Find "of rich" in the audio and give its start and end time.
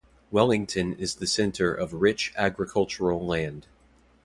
1.71-2.33